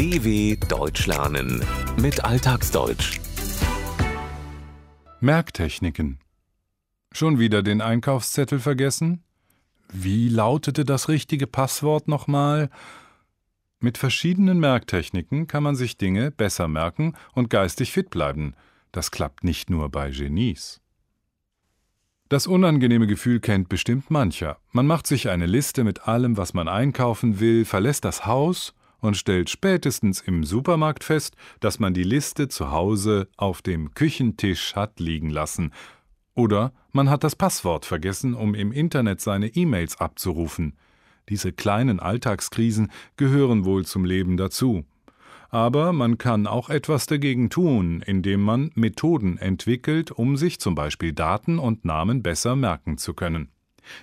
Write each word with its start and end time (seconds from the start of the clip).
DW 0.00 0.56
Deutsch 0.66 1.06
lernen 1.06 1.62
mit 2.00 2.24
Alltagsdeutsch. 2.24 3.20
Merktechniken. 5.20 6.20
Schon 7.12 7.38
wieder 7.38 7.62
den 7.62 7.82
Einkaufszettel 7.82 8.60
vergessen? 8.60 9.22
Wie 9.92 10.30
lautete 10.30 10.86
das 10.86 11.10
richtige 11.10 11.46
Passwort 11.46 12.08
nochmal? 12.08 12.70
Mit 13.78 13.98
verschiedenen 13.98 14.58
Merktechniken 14.58 15.46
kann 15.46 15.62
man 15.62 15.76
sich 15.76 15.98
Dinge 15.98 16.30
besser 16.30 16.66
merken 16.66 17.12
und 17.34 17.50
geistig 17.50 17.92
fit 17.92 18.08
bleiben. 18.08 18.54
Das 18.92 19.10
klappt 19.10 19.44
nicht 19.44 19.68
nur 19.68 19.90
bei 19.90 20.10
Genies. 20.12 20.80
Das 22.30 22.46
unangenehme 22.46 23.06
Gefühl 23.06 23.38
kennt 23.38 23.68
bestimmt 23.68 24.10
mancher. 24.10 24.56
Man 24.72 24.86
macht 24.86 25.06
sich 25.06 25.28
eine 25.28 25.44
Liste 25.44 25.84
mit 25.84 26.08
allem, 26.08 26.38
was 26.38 26.54
man 26.54 26.68
einkaufen 26.68 27.38
will, 27.38 27.66
verlässt 27.66 28.06
das 28.06 28.24
Haus 28.24 28.72
und 29.00 29.16
stellt 29.16 29.50
spätestens 29.50 30.20
im 30.20 30.44
Supermarkt 30.44 31.04
fest, 31.04 31.36
dass 31.60 31.78
man 31.78 31.94
die 31.94 32.02
Liste 32.02 32.48
zu 32.48 32.70
Hause 32.70 33.28
auf 33.36 33.62
dem 33.62 33.94
Küchentisch 33.94 34.74
hat 34.74 35.00
liegen 35.00 35.30
lassen. 35.30 35.72
Oder 36.34 36.72
man 36.92 37.10
hat 37.10 37.24
das 37.24 37.36
Passwort 37.36 37.84
vergessen, 37.84 38.34
um 38.34 38.54
im 38.54 38.72
Internet 38.72 39.20
seine 39.20 39.48
E-Mails 39.48 40.00
abzurufen. 40.00 40.76
Diese 41.28 41.52
kleinen 41.52 42.00
Alltagskrisen 42.00 42.90
gehören 43.16 43.64
wohl 43.64 43.84
zum 43.84 44.04
Leben 44.04 44.36
dazu 44.36 44.84
aber 45.50 45.92
man 45.92 46.16
kann 46.16 46.46
auch 46.46 46.70
etwas 46.70 47.06
dagegen 47.06 47.50
tun, 47.50 48.02
indem 48.06 48.40
man 48.40 48.70
Methoden 48.74 49.36
entwickelt, 49.36 50.12
um 50.12 50.36
sich 50.36 50.60
zum 50.60 50.74
Beispiel 50.74 51.12
Daten 51.12 51.58
und 51.58 51.84
Namen 51.84 52.22
besser 52.22 52.56
merken 52.56 52.98
zu 52.98 53.14
können. 53.14 53.48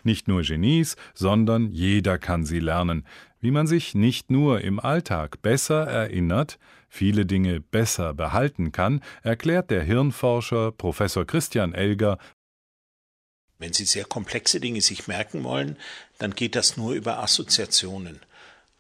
Nicht 0.04 0.27
nur 0.27 0.41
Genies, 0.41 0.95
sondern 1.13 1.72
jeder 1.72 2.17
kann 2.17 2.45
sie 2.45 2.59
lernen, 2.59 3.05
wie 3.40 3.52
man 3.52 3.67
sich 3.67 3.95
nicht 3.95 4.31
nur 4.31 4.62
im 4.62 4.80
Alltag 4.80 5.41
besser 5.41 5.84
erinnert, 5.86 6.58
viele 6.89 7.25
Dinge 7.25 7.59
besser 7.59 8.14
behalten 8.14 8.72
kann, 8.72 9.02
erklärt 9.23 9.69
der 9.72 9.84
Hirnforscher 9.84 10.72
Professor 10.72 11.25
Christian 11.25 11.73
Elger 11.73 12.17
wenn 13.59 13.73
Sie 13.73 13.86
sehr 13.86 14.06
komplexe 14.06 14.59
Dinge 14.59 14.81
sich 14.81 15.08
merken 15.08 15.44
wollen, 15.44 15.78
dann 16.19 16.36
geht 16.36 16.56
das 16.56 16.78
nur 16.78 16.94
über 16.94 17.19
Assoziationen. 17.19 18.19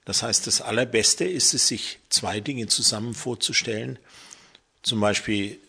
Das 0.05 0.23
heißt, 0.23 0.47
das 0.47 0.61
Allerbeste 0.61 1.25
ist 1.25 1.53
es, 1.53 1.67
sich 1.67 1.99
zwei 2.09 2.39
Dinge 2.39 2.67
zusammen 2.67 3.13
vorzustellen. 3.13 3.99
Zum 4.83 4.99
Beispiel, 4.99 5.59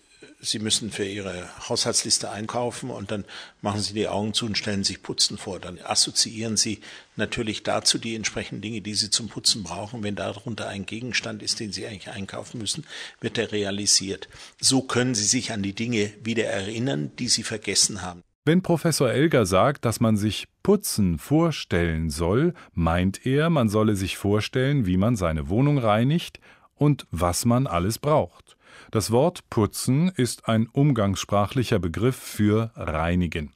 Sie 0.40 0.60
müssen 0.60 0.92
für 0.92 1.04
Ihre 1.04 1.48
Haushaltsliste 1.68 2.30
einkaufen 2.30 2.90
und 2.90 3.10
dann 3.10 3.24
machen 3.60 3.80
Sie 3.80 3.92
die 3.92 4.06
Augen 4.06 4.34
zu 4.34 4.46
und 4.46 4.56
stellen 4.56 4.84
sich 4.84 5.02
Putzen 5.02 5.36
vor. 5.36 5.58
Dann 5.58 5.80
assoziieren 5.82 6.56
Sie 6.56 6.80
natürlich 7.16 7.64
dazu 7.64 7.98
die 7.98 8.14
entsprechenden 8.14 8.62
Dinge, 8.62 8.80
die 8.80 8.94
Sie 8.94 9.10
zum 9.10 9.28
Putzen 9.28 9.64
brauchen. 9.64 10.04
Wenn 10.04 10.14
darunter 10.14 10.68
ein 10.68 10.86
Gegenstand 10.86 11.42
ist, 11.42 11.58
den 11.58 11.72
Sie 11.72 11.86
eigentlich 11.86 12.10
einkaufen 12.10 12.58
müssen, 12.58 12.86
wird 13.20 13.36
er 13.36 13.50
realisiert. 13.50 14.28
So 14.60 14.82
können 14.82 15.16
Sie 15.16 15.24
sich 15.24 15.50
an 15.50 15.64
die 15.64 15.74
Dinge 15.74 16.12
wieder 16.22 16.44
erinnern, 16.44 17.10
die 17.18 17.28
Sie 17.28 17.42
vergessen 17.42 18.02
haben. 18.02 18.22
Wenn 18.44 18.62
Professor 18.62 19.10
Elger 19.10 19.44
sagt, 19.44 19.84
dass 19.84 19.98
man 19.98 20.16
sich 20.16 20.46
Putzen 20.62 21.18
vorstellen 21.18 22.10
soll, 22.10 22.54
meint 22.72 23.26
er, 23.26 23.50
man 23.50 23.68
solle 23.68 23.96
sich 23.96 24.16
vorstellen, 24.16 24.86
wie 24.86 24.96
man 24.96 25.16
seine 25.16 25.48
Wohnung 25.48 25.78
reinigt 25.78 26.38
und 26.76 27.08
was 27.10 27.44
man 27.44 27.66
alles 27.66 27.98
braucht. 27.98 28.57
Das 28.90 29.10
Wort 29.10 29.48
putzen 29.50 30.08
ist 30.08 30.48
ein 30.48 30.66
umgangssprachlicher 30.66 31.78
Begriff 31.78 32.16
für 32.16 32.72
reinigen. 32.74 33.52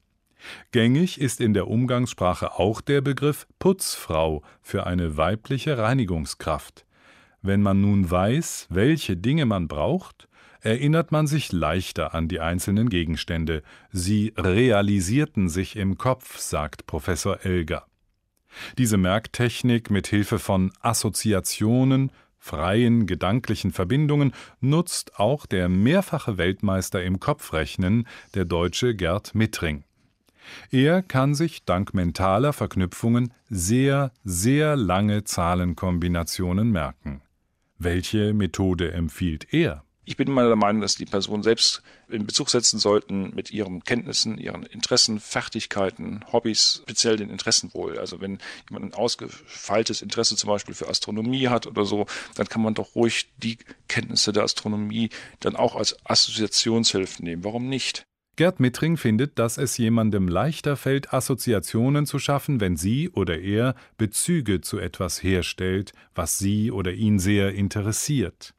Gängig 0.72 1.20
ist 1.20 1.40
in 1.40 1.54
der 1.54 1.68
Umgangssprache 1.68 2.58
auch 2.58 2.80
der 2.80 3.00
Begriff 3.00 3.46
Putzfrau 3.58 4.42
für 4.60 4.86
eine 4.86 5.16
weibliche 5.16 5.78
Reinigungskraft. 5.78 6.84
Wenn 7.40 7.62
man 7.62 7.80
nun 7.80 8.10
weiß, 8.10 8.66
welche 8.70 9.16
Dinge 9.16 9.46
man 9.46 9.68
braucht, 9.68 10.28
erinnert 10.60 11.12
man 11.12 11.26
sich 11.26 11.50
leichter 11.50 12.14
an 12.14 12.28
die 12.28 12.40
einzelnen 12.40 12.88
Gegenstände. 12.88 13.62
Sie 13.90 14.32
realisierten 14.36 15.48
sich 15.48 15.76
im 15.76 15.96
Kopf, 15.96 16.38
sagt 16.38 16.86
Professor 16.86 17.44
Elger. 17.44 17.86
Diese 18.78 18.96
Merktechnik 18.96 19.90
mit 19.90 20.06
Hilfe 20.06 20.38
von 20.38 20.72
Assoziationen, 20.80 22.12
freien 22.42 23.06
gedanklichen 23.06 23.70
Verbindungen 23.70 24.32
nutzt 24.60 25.20
auch 25.20 25.46
der 25.46 25.68
mehrfache 25.68 26.38
Weltmeister 26.38 27.00
im 27.02 27.20
Kopfrechnen, 27.20 28.08
der 28.34 28.44
deutsche 28.44 28.96
Gerd 28.96 29.36
Mittring. 29.36 29.84
Er 30.72 31.02
kann 31.02 31.36
sich 31.36 31.64
dank 31.64 31.94
mentaler 31.94 32.52
Verknüpfungen 32.52 33.32
sehr, 33.48 34.10
sehr 34.24 34.74
lange 34.74 35.22
Zahlenkombinationen 35.22 36.72
merken. 36.72 37.22
Welche 37.78 38.34
Methode 38.34 38.90
empfiehlt 38.90 39.54
er? 39.54 39.84
Ich 40.04 40.16
bin 40.16 40.32
mal 40.32 40.48
der 40.48 40.56
Meinung, 40.56 40.82
dass 40.82 40.96
die 40.96 41.04
Personen 41.04 41.44
selbst 41.44 41.80
in 42.08 42.26
Bezug 42.26 42.50
setzen 42.50 42.80
sollten 42.80 43.32
mit 43.36 43.52
ihren 43.52 43.84
Kenntnissen, 43.84 44.36
ihren 44.36 44.64
Interessen, 44.64 45.20
Fertigkeiten, 45.20 46.24
Hobbys, 46.32 46.80
speziell 46.82 47.16
den 47.16 47.30
Interessen 47.30 47.72
wohl. 47.72 47.98
Also 47.98 48.20
wenn 48.20 48.38
jemand 48.68 48.86
ein 48.86 48.94
ausgefeiltes 48.94 50.02
Interesse 50.02 50.34
zum 50.34 50.48
Beispiel 50.48 50.74
für 50.74 50.88
Astronomie 50.88 51.46
hat 51.48 51.68
oder 51.68 51.84
so, 51.84 52.06
dann 52.34 52.48
kann 52.48 52.62
man 52.62 52.74
doch 52.74 52.96
ruhig 52.96 53.30
die 53.36 53.58
Kenntnisse 53.86 54.32
der 54.32 54.42
Astronomie 54.42 55.10
dann 55.38 55.54
auch 55.54 55.76
als 55.76 55.96
Assoziationshilfe 56.04 57.22
nehmen. 57.22 57.44
Warum 57.44 57.68
nicht? 57.68 58.04
Gerd 58.34 58.60
Mittring 58.60 58.96
findet, 58.96 59.38
dass 59.38 59.56
es 59.56 59.76
jemandem 59.76 60.26
leichter 60.26 60.76
fällt, 60.76 61.12
Assoziationen 61.12 62.06
zu 62.06 62.18
schaffen, 62.18 62.60
wenn 62.60 62.76
sie 62.76 63.10
oder 63.10 63.38
er 63.38 63.76
Bezüge 63.98 64.62
zu 64.62 64.78
etwas 64.78 65.22
herstellt, 65.22 65.92
was 66.14 66.38
sie 66.38 66.72
oder 66.72 66.92
ihn 66.92 67.18
sehr 67.18 67.54
interessiert. 67.54 68.54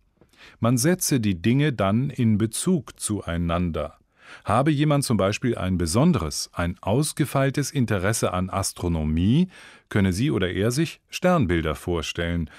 Man 0.60 0.78
setze 0.78 1.20
die 1.20 1.42
Dinge 1.42 1.74
dann 1.74 2.10
in 2.10 2.38
Bezug 2.38 3.00
zueinander. 3.00 3.98
Habe 4.46 4.72
jemand 4.72 5.04
zum 5.04 5.18
Beispiel 5.18 5.58
ein 5.58 5.78
besonderes, 5.78 6.50
ein 6.54 6.78
ausgefeiltes 6.82 7.72
Interesse 7.72 8.34
an 8.34 8.50
Astronomie, 8.50 9.50
könne 9.90 10.14
sie 10.14 10.32
oder 10.32 10.50
er 10.52 10.72
sich 10.72 11.02
Sternbilder 11.10 11.76
vorstellen. 11.76 12.50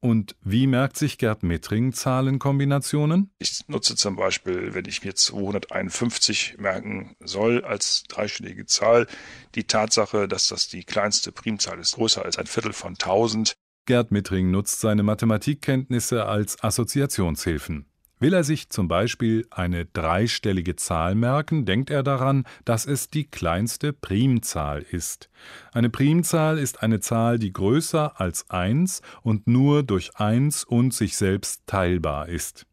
Und 0.00 0.36
wie 0.42 0.66
merkt 0.66 0.98
sich 0.98 1.16
Gerd 1.16 1.42
Mittring 1.42 1.94
Zahlenkombinationen? 1.94 3.30
Ich 3.38 3.66
nutze 3.68 3.96
zum 3.96 4.16
Beispiel, 4.16 4.74
wenn 4.74 4.84
ich 4.84 5.02
mir 5.02 5.14
251 5.14 6.56
merken 6.58 7.16
soll 7.20 7.64
als 7.64 8.02
dreistellige 8.06 8.66
Zahl, 8.66 9.06
die 9.54 9.64
Tatsache, 9.64 10.28
dass 10.28 10.48
das 10.48 10.68
die 10.68 10.84
kleinste 10.84 11.32
Primzahl 11.32 11.78
ist, 11.78 11.94
größer 11.94 12.22
als 12.22 12.36
ein 12.36 12.46
Viertel 12.46 12.74
von 12.74 12.92
1000, 12.92 13.54
Gerd 13.86 14.12
Mittring 14.12 14.50
nutzt 14.50 14.80
seine 14.80 15.02
Mathematikkenntnisse 15.02 16.24
als 16.24 16.62
Assoziationshilfen. 16.62 17.84
Will 18.18 18.32
er 18.32 18.44
sich 18.44 18.70
zum 18.70 18.88
Beispiel 18.88 19.46
eine 19.50 19.84
dreistellige 19.84 20.76
Zahl 20.76 21.14
merken, 21.14 21.66
denkt 21.66 21.90
er 21.90 22.02
daran, 22.02 22.44
dass 22.64 22.86
es 22.86 23.10
die 23.10 23.24
kleinste 23.24 23.92
Primzahl 23.92 24.80
ist. 24.80 25.28
Eine 25.72 25.90
Primzahl 25.90 26.58
ist 26.58 26.82
eine 26.82 27.00
Zahl, 27.00 27.38
die 27.38 27.52
größer 27.52 28.18
als 28.18 28.48
1 28.48 29.02
und 29.22 29.46
nur 29.46 29.82
durch 29.82 30.16
1 30.16 30.64
und 30.64 30.94
sich 30.94 31.18
selbst 31.18 31.66
teilbar 31.66 32.30
ist. 32.30 32.66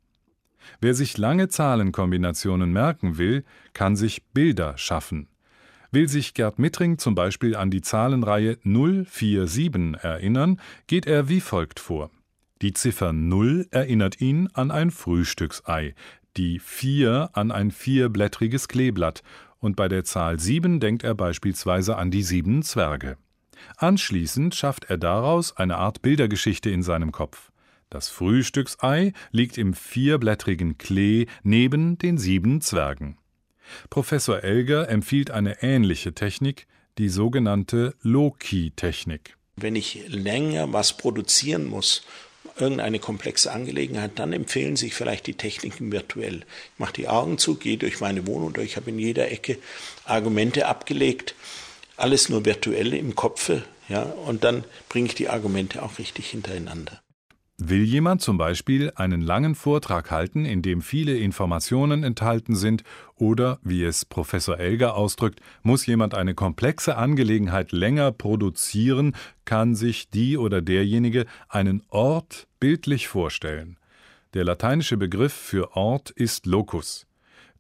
Wer 0.79 0.93
sich 0.93 1.17
lange 1.17 1.49
Zahlenkombinationen 1.49 2.71
merken 2.71 3.17
will, 3.17 3.43
kann 3.73 3.97
sich 3.97 4.23
Bilder 4.27 4.77
schaffen. 4.77 5.27
Will 5.93 6.07
sich 6.07 6.33
Gerd 6.33 6.57
Mittring 6.57 6.97
zum 6.97 7.15
Beispiel 7.15 7.53
an 7.53 7.69
die 7.69 7.81
Zahlenreihe 7.81 8.57
047 8.63 10.01
erinnern, 10.01 10.61
geht 10.87 11.05
er 11.05 11.27
wie 11.27 11.41
folgt 11.41 11.81
vor. 11.81 12.09
Die 12.61 12.71
Ziffer 12.71 13.11
0 13.11 13.67
erinnert 13.71 14.21
ihn 14.21 14.47
an 14.53 14.71
ein 14.71 14.91
Frühstücksei, 14.91 15.93
die 16.37 16.59
4 16.59 17.31
an 17.33 17.51
ein 17.51 17.71
vierblättriges 17.71 18.69
Kleeblatt 18.69 19.21
und 19.59 19.75
bei 19.75 19.89
der 19.89 20.05
Zahl 20.05 20.39
7 20.39 20.79
denkt 20.79 21.03
er 21.03 21.13
beispielsweise 21.13 21.97
an 21.97 22.09
die 22.09 22.23
sieben 22.23 22.63
Zwerge. 22.63 23.17
Anschließend 23.75 24.55
schafft 24.55 24.85
er 24.85 24.97
daraus 24.97 25.57
eine 25.57 25.77
Art 25.77 26.01
Bildergeschichte 26.01 26.69
in 26.69 26.83
seinem 26.83 27.11
Kopf. 27.11 27.51
Das 27.89 28.07
Frühstücksei 28.07 29.11
liegt 29.31 29.57
im 29.57 29.73
vierblättrigen 29.73 30.77
Klee 30.77 31.25
neben 31.43 31.97
den 31.97 32.17
sieben 32.17 32.61
Zwergen. 32.61 33.17
Professor 33.89 34.43
Elger 34.43 34.89
empfiehlt 34.89 35.31
eine 35.31 35.61
ähnliche 35.63 36.13
Technik, 36.13 36.67
die 36.97 37.09
sogenannte 37.09 37.95
Loki-Technik. 38.01 39.37
Wenn 39.55 39.75
ich 39.75 40.07
länger 40.07 40.71
was 40.73 40.97
produzieren 40.97 41.65
muss, 41.65 42.03
irgendeine 42.57 42.99
komplexe 42.99 43.51
Angelegenheit, 43.51 44.11
dann 44.15 44.33
empfehlen 44.33 44.75
sich 44.75 44.93
vielleicht 44.93 45.27
die 45.27 45.35
Techniken 45.35 45.91
virtuell. 45.91 46.45
Ich 46.73 46.79
mache 46.79 46.93
die 46.93 47.07
Augen 47.07 47.37
zu, 47.37 47.55
gehe 47.55 47.77
durch 47.77 47.99
meine 47.99 48.27
Wohnung 48.27 48.53
durch, 48.53 48.77
habe 48.77 48.89
in 48.89 48.99
jeder 48.99 49.31
Ecke 49.31 49.57
Argumente 50.05 50.67
abgelegt, 50.67 51.35
alles 51.97 52.29
nur 52.29 52.45
virtuell 52.45 52.93
im 52.93 53.15
Kopfe, 53.15 53.63
ja, 53.89 54.03
und 54.03 54.43
dann 54.43 54.63
bringe 54.89 55.07
ich 55.07 55.15
die 55.15 55.29
Argumente 55.29 55.83
auch 55.83 55.99
richtig 55.99 56.29
hintereinander. 56.29 57.01
Will 57.57 57.83
jemand 57.83 58.21
zum 58.21 58.37
Beispiel 58.37 58.91
einen 58.95 59.21
langen 59.21 59.53
Vortrag 59.53 60.09
halten, 60.09 60.45
in 60.45 60.63
dem 60.63 60.81
viele 60.81 61.15
Informationen 61.17 62.03
enthalten 62.03 62.55
sind, 62.55 62.83
oder, 63.15 63.59
wie 63.61 63.83
es 63.83 64.03
Professor 64.03 64.57
Elger 64.57 64.95
ausdrückt, 64.95 65.41
muss 65.61 65.85
jemand 65.85 66.15
eine 66.15 66.33
komplexe 66.33 66.97
Angelegenheit 66.97 67.71
länger 67.71 68.11
produzieren, 68.11 69.15
kann 69.45 69.75
sich 69.75 70.09
die 70.09 70.37
oder 70.37 70.61
derjenige 70.61 71.25
einen 71.49 71.83
Ort 71.89 72.47
bildlich 72.59 73.07
vorstellen. 73.07 73.77
Der 74.33 74.43
lateinische 74.43 74.97
Begriff 74.97 75.33
für 75.33 75.75
Ort 75.75 76.09
ist 76.09 76.45
Locus. 76.47 77.05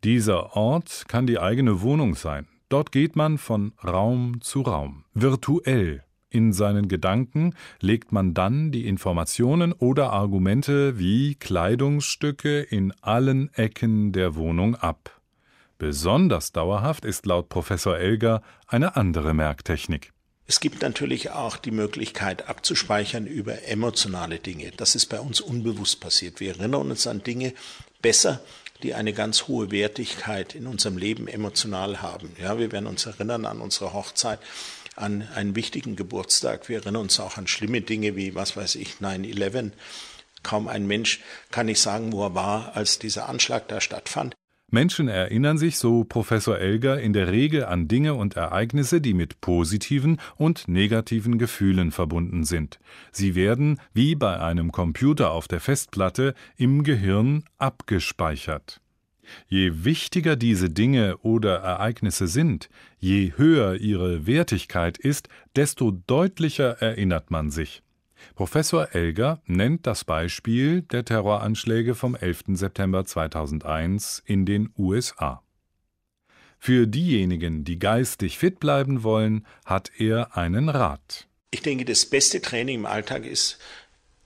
Dieser 0.03 0.55
Ort 0.55 1.05
kann 1.07 1.27
die 1.27 1.37
eigene 1.37 1.81
Wohnung 1.81 2.15
sein. 2.15 2.47
Dort 2.69 2.91
geht 2.91 3.15
man 3.15 3.37
von 3.37 3.73
Raum 3.83 4.41
zu 4.41 4.61
Raum, 4.61 5.03
virtuell, 5.13 6.03
in 6.31 6.53
seinen 6.53 6.87
Gedanken 6.87 7.53
legt 7.79 8.11
man 8.11 8.33
dann 8.33 8.71
die 8.71 8.87
Informationen 8.87 9.73
oder 9.73 10.11
Argumente 10.11 10.97
wie 10.97 11.35
Kleidungsstücke 11.35 12.61
in 12.61 12.93
allen 13.01 13.53
Ecken 13.53 14.11
der 14.13 14.35
Wohnung 14.35 14.75
ab. 14.75 15.21
Besonders 15.77 16.51
dauerhaft 16.51 17.05
ist 17.05 17.25
laut 17.25 17.49
Professor 17.49 17.97
Elger 17.97 18.41
eine 18.67 18.95
andere 18.95 19.33
Merktechnik. 19.33 20.13
Es 20.47 20.59
gibt 20.59 20.81
natürlich 20.81 21.31
auch 21.31 21.57
die 21.57 21.71
Möglichkeit 21.71 22.49
abzuspeichern 22.49 23.25
über 23.25 23.67
emotionale 23.67 24.39
Dinge. 24.39 24.71
Das 24.75 24.95
ist 24.95 25.05
bei 25.07 25.19
uns 25.19 25.39
unbewusst 25.39 25.99
passiert. 26.01 26.39
Wir 26.39 26.55
erinnern 26.55 26.91
uns 26.91 27.07
an 27.07 27.23
Dinge 27.23 27.53
besser, 28.01 28.41
die 28.83 28.93
eine 28.93 29.13
ganz 29.13 29.47
hohe 29.47 29.71
Wertigkeit 29.71 30.55
in 30.55 30.67
unserem 30.67 30.97
Leben 30.97 31.27
emotional 31.27 32.01
haben. 32.01 32.31
Ja, 32.39 32.57
wir 32.59 32.71
werden 32.71 32.87
uns 32.87 33.05
erinnern 33.05 33.45
an 33.45 33.61
unsere 33.61 33.93
Hochzeit 33.93 34.39
an 35.01 35.27
einen 35.35 35.55
wichtigen 35.55 35.95
Geburtstag. 35.95 36.69
Wir 36.69 36.77
erinnern 36.77 36.97
uns 37.01 37.19
auch 37.19 37.37
an 37.37 37.47
schlimme 37.47 37.81
Dinge 37.81 38.15
wie, 38.15 38.35
was 38.35 38.55
weiß 38.55 38.75
ich, 38.75 38.95
9-11. 39.01 39.71
Kaum 40.43 40.67
ein 40.67 40.87
Mensch 40.87 41.19
kann 41.51 41.67
nicht 41.67 41.81
sagen, 41.81 42.11
wo 42.11 42.25
er 42.25 42.35
war, 42.35 42.75
als 42.75 42.99
dieser 42.99 43.29
Anschlag 43.29 43.67
da 43.67 43.81
stattfand. 43.81 44.35
Menschen 44.73 45.09
erinnern 45.09 45.57
sich, 45.57 45.77
so 45.77 46.05
Professor 46.05 46.57
Elger, 46.57 46.99
in 47.01 47.11
der 47.11 47.29
Regel 47.29 47.65
an 47.65 47.89
Dinge 47.89 48.13
und 48.13 48.37
Ereignisse, 48.37 49.01
die 49.01 49.13
mit 49.13 49.41
positiven 49.41 50.17
und 50.37 50.69
negativen 50.69 51.37
Gefühlen 51.37 51.91
verbunden 51.91 52.45
sind. 52.45 52.79
Sie 53.11 53.35
werden, 53.35 53.81
wie 53.93 54.15
bei 54.15 54.39
einem 54.39 54.71
Computer 54.71 55.31
auf 55.31 55.49
der 55.49 55.59
Festplatte, 55.59 56.35
im 56.55 56.83
Gehirn 56.83 57.43
abgespeichert. 57.57 58.79
Je 59.47 59.83
wichtiger 59.83 60.35
diese 60.35 60.69
Dinge 60.69 61.17
oder 61.17 61.57
Ereignisse 61.57 62.27
sind, 62.27 62.69
je 62.99 63.33
höher 63.35 63.75
ihre 63.75 64.25
Wertigkeit 64.27 64.97
ist, 64.97 65.29
desto 65.55 65.91
deutlicher 65.91 66.81
erinnert 66.81 67.31
man 67.31 67.51
sich. 67.51 67.83
Professor 68.35 68.93
Elger 68.93 69.41
nennt 69.45 69.87
das 69.87 70.03
Beispiel 70.03 70.83
der 70.83 71.05
Terroranschläge 71.05 71.95
vom 71.95 72.15
11. 72.15 72.43
September 72.49 73.05
2001 73.05 74.21
in 74.25 74.45
den 74.45 74.69
USA. 74.77 75.41
Für 76.59 76.85
diejenigen, 76.85 77.63
die 77.63 77.79
geistig 77.79 78.37
fit 78.37 78.59
bleiben 78.59 79.01
wollen, 79.01 79.47
hat 79.65 79.91
er 79.97 80.37
einen 80.37 80.69
Rat. 80.69 81.27
Ich 81.49 81.63
denke, 81.63 81.85
das 81.85 82.05
beste 82.05 82.39
Training 82.39 82.79
im 82.79 82.85
Alltag 82.85 83.25
ist, 83.25 83.57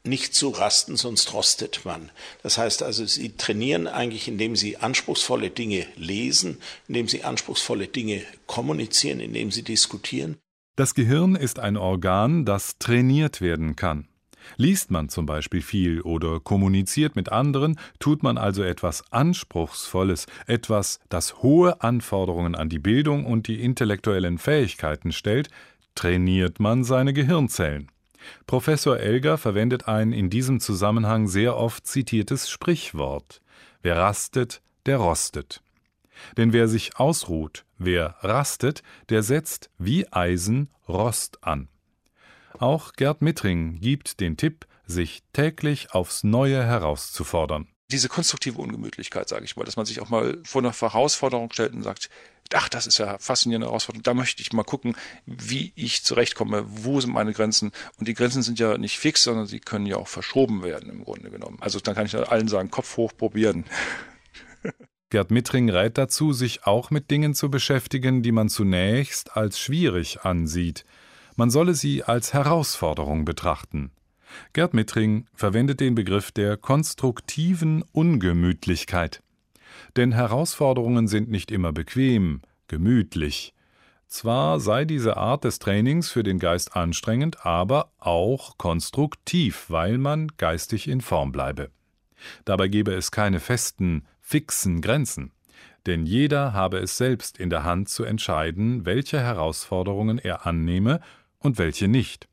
nicht 0.08 0.36
zu 0.36 0.50
rasten, 0.50 0.96
sonst 0.98 1.34
rostet 1.34 1.86
man. 1.86 2.12
Das 2.44 2.58
heißt 2.58 2.84
also, 2.84 3.06
sie 3.06 3.36
trainieren 3.38 3.88
eigentlich, 3.88 4.28
indem 4.28 4.56
sie 4.56 4.78
anspruchsvolle 4.78 5.50
Dinge 5.50 5.86
lesen, 5.96 6.58
indem 6.88 7.08
sie 7.08 7.24
anspruchsvolle 7.24 7.88
Dinge 7.88 8.22
kommunizieren, 8.48 9.20
indem 9.20 9.52
sie 9.52 9.64
diskutieren. 9.64 10.38
Das 10.76 10.94
Gehirn 10.94 11.36
ist 11.36 11.60
ein 11.60 11.78
Organ, 11.78 12.46
das 12.46 12.78
trainiert 12.80 13.40
werden 13.42 13.76
kann. 13.76 14.08
Liest 14.58 14.92
man 14.92 15.10
zum 15.10 15.26
Beispiel 15.26 15.62
viel 15.62 16.02
oder 16.02 16.40
kommuniziert 16.40 17.16
mit 17.16 17.32
anderen, 17.32 17.80
tut 18.00 18.24
man 18.24 18.38
also 18.38 18.64
etwas 18.64 19.12
Anspruchsvolles, 19.12 20.28
etwas, 20.48 21.00
das 21.10 21.42
hohe 21.42 21.82
Anforderungen 21.82 22.56
an 22.56 22.70
die 22.70 22.80
Bildung 22.80 23.26
und 23.26 23.48
die 23.48 23.62
intellektuellen 23.62 24.38
Fähigkeiten 24.38 25.12
stellt, 25.12 25.50
trainiert 25.96 26.60
man 26.60 26.84
seine 26.84 27.14
Gehirnzellen. 27.14 27.90
Professor 28.48 29.00
Elger 29.00 29.38
verwendet 29.38 29.88
ein 29.88 30.12
in 30.12 30.30
diesem 30.30 30.60
Zusammenhang 30.60 31.28
sehr 31.28 31.58
oft 31.58 31.86
zitiertes 31.88 32.50
Sprichwort 32.50 33.42
Wer 33.82 33.98
rastet, 33.98 34.64
der 34.88 34.98
rostet. 34.98 35.62
Denn 36.38 36.54
wer 36.54 36.68
sich 36.68 36.98
ausruht, 36.98 37.66
wer 37.78 38.16
rastet, 38.22 38.82
der 39.10 39.22
setzt 39.22 39.70
wie 39.78 40.12
Eisen 40.12 40.70
Rost 40.88 41.44
an. 41.44 41.68
Auch 42.58 42.94
Gerd 42.94 43.22
Mittring 43.22 43.80
gibt 43.80 44.20
den 44.22 44.38
Tipp, 44.38 44.66
sich 44.88 45.22
täglich 45.34 45.94
aufs 45.94 46.24
Neue 46.24 46.64
herauszufordern 46.64 47.68
diese 47.92 48.10
konstruktive 48.10 48.60
Ungemütlichkeit, 48.60 49.30
sage 49.30 49.46
ich 49.46 49.56
mal, 49.56 49.64
dass 49.64 49.78
man 49.78 49.86
sich 49.86 50.02
auch 50.02 50.10
mal 50.10 50.40
vor 50.44 50.62
einer 50.62 50.74
Herausforderung 50.74 51.52
stellt 51.52 51.74
und 51.74 51.84
sagt, 51.84 52.10
ach, 52.54 52.70
das 52.70 52.88
ist 52.88 52.98
ja 52.98 53.18
faszinierende 53.20 53.68
Herausforderung, 53.68 54.04
da 54.04 54.14
möchte 54.14 54.42
ich 54.42 54.54
mal 54.54 54.64
gucken, 54.64 54.96
wie 55.26 55.72
ich 55.76 56.04
zurechtkomme, 56.04 56.66
wo 56.68 57.00
sind 57.00 57.14
meine 57.14 57.34
Grenzen. 57.34 57.72
Und 57.98 58.08
die 58.08 58.14
Grenzen 58.14 58.44
sind 58.44 58.60
ja 58.60 58.78
nicht 58.78 58.98
fix, 58.98 59.24
sondern 59.24 59.48
sie 59.48 59.60
können 59.60 59.86
ja 59.86 59.98
auch 59.98 60.08
verschoben 60.08 60.64
werden 60.64 60.90
im 60.90 61.04
Grunde 61.04 61.30
genommen. 61.30 61.58
Also 61.62 61.80
dann 61.80 61.96
kann 61.96 62.06
ich 62.06 62.16
allen 62.16 62.48
sagen, 62.48 62.72
Kopf 62.72 62.98
hoch 62.98 63.14
probieren. 63.16 63.66
Gerd 65.12 65.32
Mittring 65.32 65.70
rät 65.70 65.98
dazu, 65.98 66.34
sich 66.34 66.66
auch 66.66 66.90
mit 66.90 67.12
Dingen 67.12 67.36
zu 67.36 67.50
beschäftigen, 67.50 68.24
die 68.24 68.32
man 68.32 68.50
zunächst 68.50 69.38
als 69.38 69.60
schwierig 69.60 70.22
ansieht. 70.22 70.84
Man 71.36 71.52
solle 71.52 71.76
sie 71.76 72.04
als 72.04 72.34
Herausforderung 72.34 73.24
betrachten. 73.26 73.92
Gerd 74.54 74.74
Mittring 74.74 75.26
verwendet 75.34 75.80
den 75.80 75.96
Begriff 75.96 76.32
der 76.32 76.58
konstruktiven 76.58 77.84
Ungemütlichkeit. 77.92 79.22
Denn 79.96 80.12
Herausforderungen 80.12 81.08
sind 81.08 81.30
nicht 81.30 81.52
immer 81.52 81.74
bequem, 81.74 82.42
gemütlich. 82.68 83.54
Zwar 84.08 84.60
sei 84.60 84.86
diese 84.86 85.18
Art 85.18 85.44
des 85.44 85.60
Trainings 85.60 86.10
für 86.10 86.24
den 86.24 86.40
Geist 86.40 86.76
anstrengend, 86.76 87.46
aber 87.46 87.92
auch 88.00 88.58
konstruktiv, 88.58 89.66
weil 89.70 89.98
man 89.98 90.30
geistig 90.38 90.88
in 90.88 91.02
Form 91.02 91.32
bleibe. 91.32 91.72
Dabei 92.46 92.68
gebe 92.68 92.94
es 92.94 93.12
keine 93.12 93.40
festen, 93.40 94.06
fixen 94.22 94.82
Grenzen, 94.82 95.32
denn 95.86 96.06
jeder 96.06 96.54
habe 96.54 96.80
es 96.80 96.98
selbst 96.98 97.38
in 97.38 97.50
der 97.50 97.64
Hand 97.64 97.90
zu 97.90 98.04
entscheiden, 98.04 98.86
welche 98.86 99.20
Herausforderungen 99.20 100.18
er 100.18 100.46
annehme 100.46 101.02
und 101.40 101.58
welche 101.58 101.88
nicht. 101.88 102.28